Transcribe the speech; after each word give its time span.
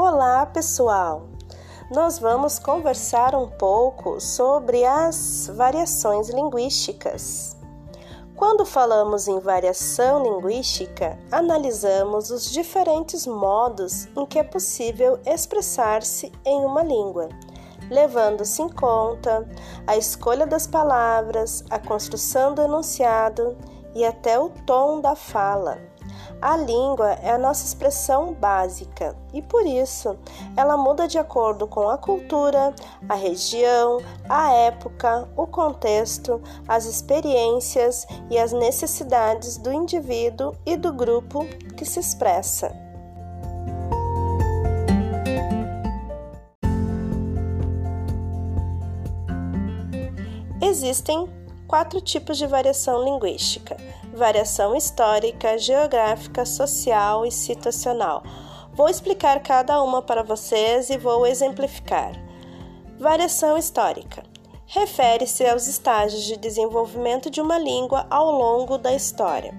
Olá, 0.00 0.46
pessoal! 0.46 1.26
Nós 1.90 2.20
vamos 2.20 2.56
conversar 2.60 3.34
um 3.34 3.48
pouco 3.48 4.20
sobre 4.20 4.84
as 4.84 5.50
variações 5.52 6.28
linguísticas. 6.28 7.56
Quando 8.36 8.64
falamos 8.64 9.26
em 9.26 9.40
variação 9.40 10.22
linguística, 10.22 11.18
analisamos 11.32 12.30
os 12.30 12.48
diferentes 12.48 13.26
modos 13.26 14.06
em 14.16 14.24
que 14.24 14.38
é 14.38 14.44
possível 14.44 15.18
expressar-se 15.26 16.30
em 16.44 16.64
uma 16.64 16.84
língua, 16.84 17.28
levando-se 17.90 18.62
em 18.62 18.68
conta 18.68 19.48
a 19.84 19.96
escolha 19.96 20.46
das 20.46 20.64
palavras, 20.64 21.64
a 21.70 21.78
construção 21.80 22.54
do 22.54 22.62
enunciado 22.62 23.58
e 23.96 24.04
até 24.04 24.38
o 24.38 24.48
tom 24.64 25.00
da 25.00 25.16
fala. 25.16 25.97
A 26.40 26.56
língua 26.56 27.14
é 27.20 27.32
a 27.32 27.38
nossa 27.38 27.64
expressão 27.64 28.32
básica 28.32 29.16
e 29.34 29.42
por 29.42 29.66
isso 29.66 30.16
ela 30.56 30.76
muda 30.76 31.08
de 31.08 31.18
acordo 31.18 31.66
com 31.66 31.88
a 31.88 31.98
cultura, 31.98 32.72
a 33.08 33.14
região, 33.14 33.98
a 34.28 34.52
época, 34.52 35.28
o 35.36 35.48
contexto, 35.48 36.40
as 36.68 36.84
experiências 36.84 38.06
e 38.30 38.38
as 38.38 38.52
necessidades 38.52 39.56
do 39.56 39.72
indivíduo 39.72 40.54
e 40.64 40.76
do 40.76 40.92
grupo 40.92 41.44
que 41.76 41.84
se 41.84 41.98
expressa. 41.98 42.72
Existem 50.60 51.28
quatro 51.68 52.00
tipos 52.00 52.38
de 52.38 52.46
variação 52.46 53.04
linguística: 53.04 53.76
variação 54.14 54.74
histórica, 54.74 55.58
geográfica, 55.58 56.44
social 56.46 57.26
e 57.26 57.30
situacional. 57.30 58.24
Vou 58.72 58.88
explicar 58.88 59.40
cada 59.40 59.80
uma 59.82 60.00
para 60.00 60.22
vocês 60.22 60.88
e 60.88 60.96
vou 60.96 61.26
exemplificar. 61.26 62.12
Variação 62.98 63.56
histórica 63.56 64.24
refere-se 64.66 65.46
aos 65.46 65.66
estágios 65.66 66.24
de 66.24 66.36
desenvolvimento 66.36 67.30
de 67.30 67.40
uma 67.40 67.58
língua 67.58 68.06
ao 68.10 68.30
longo 68.30 68.76
da 68.76 68.92
história. 68.92 69.54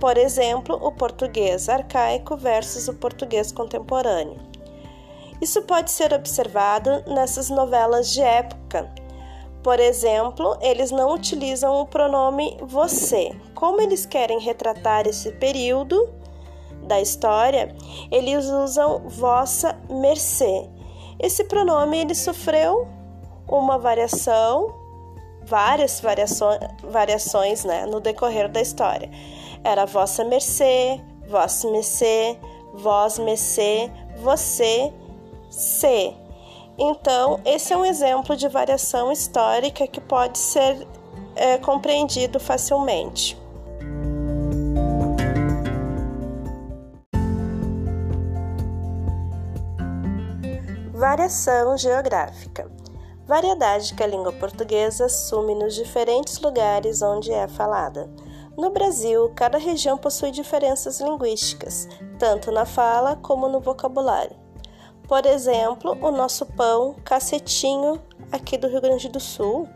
Por 0.00 0.18
exemplo, 0.18 0.76
o 0.82 0.90
português 0.90 1.68
arcaico 1.68 2.36
versus 2.36 2.88
o 2.88 2.94
português 2.94 3.52
contemporâneo. 3.52 4.38
Isso 5.40 5.62
pode 5.62 5.90
ser 5.90 6.12
observado 6.12 7.04
nessas 7.06 7.48
novelas 7.48 8.12
de 8.12 8.20
época 8.22 8.92
por 9.64 9.80
exemplo, 9.80 10.58
eles 10.60 10.90
não 10.90 11.14
utilizam 11.14 11.80
o 11.80 11.86
pronome 11.86 12.58
você. 12.60 13.34
Como 13.54 13.80
eles 13.80 14.04
querem 14.04 14.38
retratar 14.38 15.08
esse 15.08 15.32
período 15.32 16.12
da 16.82 17.00
história, 17.00 17.74
eles 18.12 18.44
usam 18.44 19.08
vossa 19.08 19.74
mercê. 19.88 20.68
Esse 21.18 21.44
pronome 21.44 21.96
ele 21.96 22.14
sofreu 22.14 22.86
uma 23.48 23.78
variação, 23.78 24.74
várias 25.46 25.98
variações, 25.98 26.60
variações 26.82 27.64
né, 27.64 27.86
no 27.86 28.00
decorrer 28.00 28.50
da 28.50 28.60
história. 28.60 29.10
Era 29.64 29.86
vossa 29.86 30.24
mercê, 30.24 31.00
vossa 31.26 31.70
mercê, 31.70 32.38
vós 32.74 33.18
mercê, 33.18 33.90
você, 34.18 34.92
se. 35.48 36.23
Então, 36.78 37.40
esse 37.44 37.72
é 37.72 37.76
um 37.76 37.84
exemplo 37.84 38.36
de 38.36 38.48
variação 38.48 39.12
histórica 39.12 39.86
que 39.86 40.00
pode 40.00 40.38
ser 40.38 40.86
é, 41.36 41.56
compreendido 41.58 42.40
facilmente. 42.40 43.40
Variação 50.92 51.76
geográfica. 51.76 52.70
Variedade 53.26 53.94
que 53.94 54.02
a 54.02 54.06
língua 54.06 54.32
portuguesa 54.32 55.06
assume 55.06 55.54
nos 55.54 55.74
diferentes 55.74 56.40
lugares 56.40 57.02
onde 57.02 57.32
é 57.32 57.46
falada. 57.46 58.10
No 58.56 58.70
Brasil, 58.70 59.32
cada 59.34 59.58
região 59.58 59.96
possui 59.96 60.30
diferenças 60.30 61.00
linguísticas, 61.00 61.88
tanto 62.18 62.52
na 62.52 62.64
fala 62.64 63.16
como 63.16 63.48
no 63.48 63.60
vocabulário. 63.60 64.43
Por 65.08 65.26
exemplo, 65.26 65.96
o 66.00 66.10
nosso 66.10 66.46
pão 66.46 66.96
cacetinho 67.04 68.00
aqui 68.32 68.56
do 68.56 68.68
Rio 68.68 68.80
Grande 68.80 69.08
do 69.08 69.20
Sul 69.20 69.68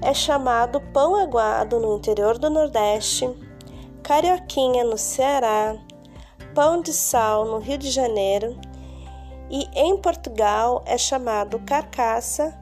é 0.00 0.14
chamado 0.14 0.80
pão 0.92 1.16
aguado 1.16 1.80
no 1.80 1.96
interior 1.96 2.38
do 2.38 2.48
Nordeste, 2.48 3.28
carioquinha 4.02 4.84
no 4.84 4.96
Ceará, 4.96 5.76
pão 6.54 6.80
de 6.80 6.92
sal 6.92 7.44
no 7.44 7.58
Rio 7.58 7.78
de 7.78 7.90
Janeiro 7.90 8.56
e 9.50 9.68
em 9.74 9.96
Portugal 9.96 10.82
é 10.86 10.96
chamado 10.96 11.58
carcaça 11.60 12.56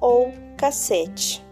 ou 0.00 0.32
cacete. 0.56 1.44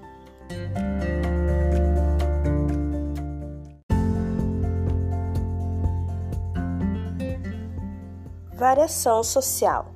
Variação 8.57 9.23
social 9.23 9.87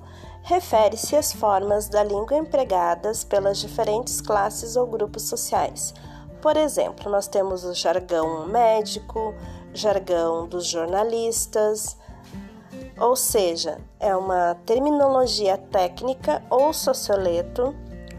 refere-se 0.43 1.15
às 1.15 1.33
formas 1.33 1.89
da 1.89 2.03
língua 2.03 2.39
empregadas 2.39 3.23
pelas 3.23 3.59
diferentes 3.59 4.21
classes 4.21 4.77
ou 4.77 4.87
grupos 4.87 5.25
sociais. 5.25 5.93
Por 6.41 6.57
exemplo, 6.57 7.11
nós 7.11 7.29
temos 7.29 7.65
o 7.65 7.75
jargão 7.75 8.47
médico, 8.47 9.35
jargão 9.75 10.49
dos 10.49 10.67
jornalistas, 10.67 11.99
ou 12.99 13.15
seja, 13.15 13.79
é 14.01 14.17
uma 14.17 14.55
terminologia 14.67 15.59
técnica 15.59 16.43
ou 16.51 16.73
socioleto 16.73 17.75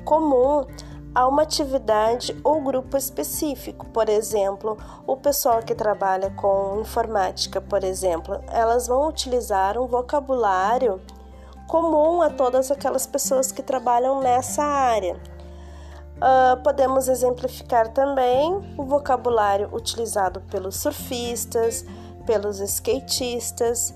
comum 0.06 0.66
a 1.14 1.28
uma 1.28 1.42
atividade 1.42 2.36
ou 2.44 2.62
grupo 2.62 2.96
específico. 2.98 3.86
Por 3.88 4.10
exemplo, 4.10 4.78
o 5.08 5.18
pessoal 5.18 5.62
que 5.62 5.74
trabalha 5.74 6.30
com 6.32 6.80
informática, 6.82 7.60
por 7.60 7.84
exemplo, 7.84 8.40
elas 8.48 8.88
vão 8.88 9.08
utilizar 9.08 9.78
um 9.78 9.88
vocabulário 9.88 11.02
comum 11.68 12.22
a 12.22 12.30
todas 12.30 12.72
aquelas 12.72 13.06
pessoas 13.06 13.52
que 13.52 13.62
trabalham 13.62 14.22
nessa 14.22 14.64
área. 14.64 15.20
Uh, 16.20 16.62
podemos 16.64 17.08
exemplificar 17.08 17.94
também 17.94 18.76
o 18.78 18.84
vocabulário 18.84 19.70
utilizado 19.72 20.42
pelos 20.42 20.76
surfistas, 20.76 21.86
pelos 22.26 22.60
skatistas. 22.60 23.94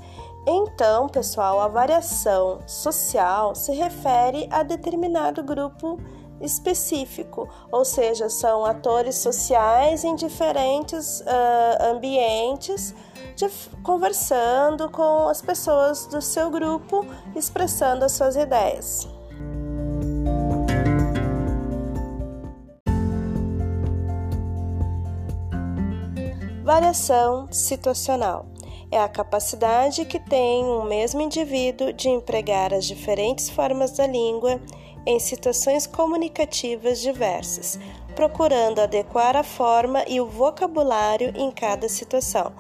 Então, 0.48 1.10
pessoal, 1.10 1.60
a 1.60 1.68
variação 1.68 2.60
social 2.66 3.56
se 3.56 3.74
refere 3.74 4.48
a 4.52 4.64
determinado 4.64 5.44
grupo 5.44 6.00
específico, 6.44 7.50
ou 7.72 7.84
seja, 7.84 8.30
são 8.30 8.66
atores 8.66 9.16
sociais 9.16 10.04
em 10.04 10.16
diferentes 10.16 11.22
uh, 11.22 11.92
ambientes, 11.96 12.94
de, 13.36 13.50
conversando 13.82 14.90
com 14.90 15.28
as 15.28 15.42
pessoas 15.42 16.06
do 16.06 16.22
seu 16.22 16.52
grupo, 16.52 17.06
expressando 17.36 18.06
as 18.06 18.12
suas 18.12 18.36
ideias. 18.36 19.08
Variação 26.64 27.52
situacional 27.52 28.53
é 28.94 29.00
a 29.00 29.10
capacidade 29.10 30.06
que 30.06 30.20
tem 30.20 30.64
um 30.64 30.84
mesmo 30.84 31.20
indivíduo 31.20 31.92
de 31.92 32.10
empregar 32.10 32.72
as 32.72 32.86
diferentes 32.86 33.50
formas 33.50 33.92
da 33.92 34.06
língua 34.06 34.62
em 35.04 35.20
situações 35.20 35.88
comunicativas 35.88 37.00
diversas, 37.00 37.80
procurando 38.16 38.80
adequar 38.80 39.36
a 39.36 39.44
forma 39.44 40.06
e 40.08 40.22
o 40.22 40.28
vocabulário 40.28 41.34
em 41.36 41.50
cada 41.50 41.90
situação. 41.90 42.54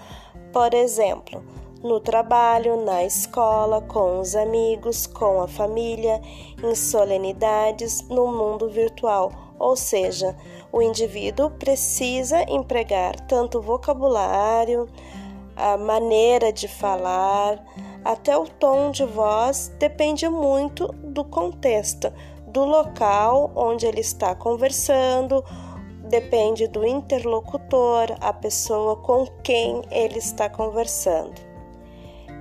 Por 0.51 0.73
exemplo, 0.73 1.43
no 1.83 1.99
trabalho, 1.99 2.83
na 2.83 3.03
escola, 3.03 3.79
com 3.81 4.19
os 4.19 4.35
amigos, 4.35 5.05
com 5.05 5.39
a 5.39 5.47
família, 5.47 6.19
em 6.63 6.73
solenidades, 6.73 8.01
no 8.09 8.27
mundo 8.27 8.69
virtual. 8.69 9.31
Ou 9.59 9.75
seja, 9.75 10.35
o 10.71 10.81
indivíduo 10.81 11.51
precisa 11.51 12.41
empregar 12.49 13.19
tanto 13.27 13.61
vocabulário, 13.61 14.89
a 15.55 15.77
maneira 15.77 16.51
de 16.51 16.67
falar, 16.67 17.63
até 18.03 18.37
o 18.37 18.45
tom 18.45 18.91
de 18.91 19.05
voz 19.05 19.73
depende 19.79 20.27
muito 20.27 20.87
do 21.03 21.23
contexto 21.23 22.11
do 22.47 22.63
local 22.63 23.51
onde 23.55 23.87
ele 23.87 24.01
está 24.01 24.35
conversando, 24.35 25.43
depende 26.07 26.67
do 26.67 26.85
interlocutor, 26.85 28.15
a 28.21 28.31
pessoa 28.31 28.97
com 28.97 29.25
quem 29.41 29.81
ele 29.89 30.19
está 30.19 30.47
conversando. 30.47 31.33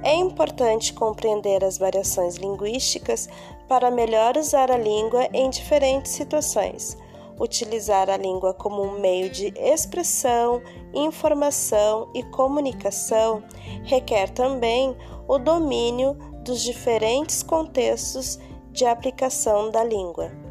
É 0.03 0.15
importante 0.15 0.93
compreender 0.93 1.65
as 1.65 1.79
variações 1.79 2.37
linguísticas 2.37 3.29
para 3.69 3.91
melhor 3.91 4.37
usar 4.37 4.71
a 4.71 4.77
língua 4.77 5.29
em 5.33 5.49
diferentes 5.49 6.13
situações. 6.13 6.99
Utilizar 7.41 8.09
a 8.11 8.17
língua 8.17 8.55
como 8.55 8.83
um 8.83 9.01
meio 9.01 9.31
de 9.31 9.53
expressão, 9.57 10.63
informação 10.95 12.11
e 12.15 12.23
comunicação 12.25 13.43
requer 13.85 14.31
também 14.31 14.97
o 15.27 15.39
domínio 15.39 16.15
dos 16.45 16.63
diferentes 16.63 17.43
contextos 17.43 18.39
de 18.71 18.85
aplicação 18.85 19.71
da 19.71 19.85
língua. 19.85 20.42